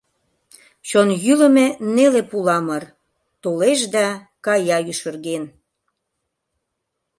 Чон 0.87 1.09
йӱлымӧ 1.23 1.67
неле 1.95 2.21
пуламыр— 2.29 2.83
Толеш 3.41 3.79
да 3.95 4.07
кая 4.45 4.77
ӱшырген. 4.91 5.43